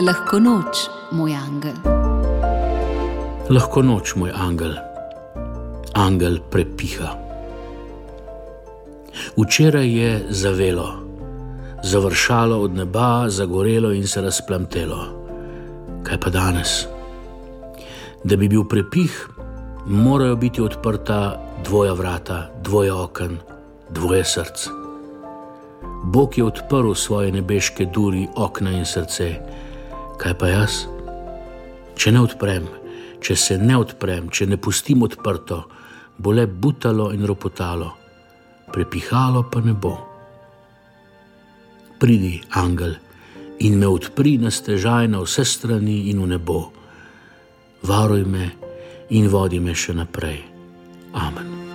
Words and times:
Lahko 0.00 0.38
noč, 0.40 0.86
moj 1.12 1.34
angel. 1.36 1.76
Lahko 3.52 3.82
noč, 3.84 4.14
moj 4.16 4.30
angel. 4.32 4.72
Angel 5.92 6.38
prepiha. 6.40 7.10
Včeraj 9.36 9.92
je 9.98 10.24
zavelo, 10.30 10.88
završalo 11.84 12.62
od 12.62 12.80
neba, 12.80 13.28
zagorelo 13.28 13.92
in 13.92 14.08
se 14.08 14.24
razplamtelo. 14.24 15.04
Kaj 16.02 16.20
pa 16.20 16.30
danes? 16.30 16.86
Da 18.24 18.36
bi 18.36 18.48
bil 18.48 18.64
prepih, 18.64 19.28
morajo 19.86 20.36
biti 20.36 20.62
odprta 20.62 21.36
dvoja 21.64 21.92
vrata, 21.92 22.46
dvoje 22.64 22.92
okn, 22.92 23.36
dvoje 23.90 24.24
src. 24.24 24.68
Bog 26.04 26.38
je 26.38 26.44
odprl 26.44 26.94
svoje 26.94 27.32
nebeške 27.32 27.84
duri, 27.84 28.28
okna 28.36 28.72
in 28.72 28.86
srce. 28.86 29.34
Kaj 30.20 30.34
pa 30.36 30.50
jaz? 30.52 30.84
Če 31.96 32.12
ne 32.12 32.20
odprem, 32.20 32.66
če 33.24 33.36
se 33.36 33.56
ne 33.56 33.78
odprem, 33.80 34.28
če 34.28 34.50
ne 34.52 34.58
pustim 34.60 35.00
odprto, 35.06 35.62
bo 36.20 36.34
le 36.36 36.44
butalo 36.44 37.08
in 37.16 37.24
ropotalo, 37.24 37.88
prepihalo 38.72 39.46
pa 39.48 39.64
ne 39.64 39.72
bo. 39.72 39.94
Pridi, 42.00 42.36
angel, 42.56 42.94
in 43.64 43.80
me 43.80 43.88
odpri 43.88 44.36
na 44.40 44.52
stežaj 44.52 45.08
na 45.08 45.24
vse 45.24 45.44
strani 45.44 46.10
in 46.12 46.20
v 46.20 46.30
nebo. 46.36 46.60
Varuj 47.84 48.24
me 48.28 48.52
in 49.16 49.28
vodi 49.32 49.60
me 49.60 49.72
še 49.72 49.96
naprej. 49.96 50.40
Amen. 51.16 51.69